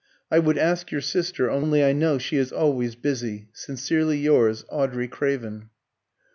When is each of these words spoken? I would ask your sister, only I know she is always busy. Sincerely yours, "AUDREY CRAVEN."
I 0.31 0.39
would 0.39 0.57
ask 0.57 0.89
your 0.89 1.01
sister, 1.01 1.51
only 1.51 1.83
I 1.85 1.93
know 1.93 2.17
she 2.17 2.37
is 2.37 2.51
always 2.51 2.95
busy. 2.95 3.49
Sincerely 3.53 4.17
yours, 4.17 4.65
"AUDREY 4.69 5.09
CRAVEN." 5.09 5.69